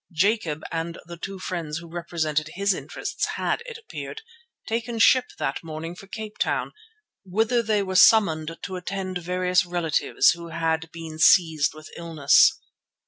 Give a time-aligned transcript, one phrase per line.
[0.13, 4.23] Jacob and the two friends who represented his interests had, it appeared,
[4.67, 6.71] taken ship that morning for Cape Town,
[7.23, 12.51] whither they were summoned to attend various relatives who had been seized with illness.